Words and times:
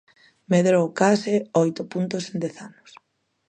Medrou 0.51 0.85
case 0.99 1.35
oito 1.63 1.81
puntos 1.91 2.23
en 2.31 2.35
dez 2.43 2.55
anos. 2.67 2.89